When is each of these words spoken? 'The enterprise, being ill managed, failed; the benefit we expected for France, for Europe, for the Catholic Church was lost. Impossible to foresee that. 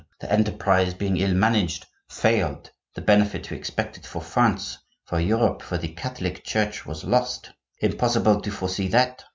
'The 0.19 0.31
enterprise, 0.31 0.95
being 0.95 1.17
ill 1.17 1.35
managed, 1.35 1.85
failed; 2.09 2.71
the 2.95 3.01
benefit 3.01 3.51
we 3.51 3.57
expected 3.57 4.03
for 4.03 4.19
France, 4.19 4.79
for 5.05 5.19
Europe, 5.19 5.61
for 5.61 5.77
the 5.77 5.89
Catholic 5.89 6.43
Church 6.43 6.87
was 6.87 7.03
lost. 7.03 7.51
Impossible 7.81 8.41
to 8.41 8.49
foresee 8.49 8.87
that. 8.87 9.23